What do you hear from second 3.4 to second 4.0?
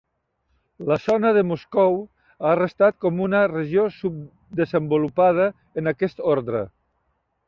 regió